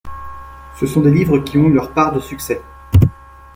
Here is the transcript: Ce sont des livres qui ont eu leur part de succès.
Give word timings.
Ce 0.79 0.87
sont 0.87 1.01
des 1.01 1.11
livres 1.11 1.37
qui 1.37 1.59
ont 1.59 1.65
eu 1.65 1.73
leur 1.73 1.93
part 1.93 2.11
de 2.11 2.19
succès. 2.19 2.59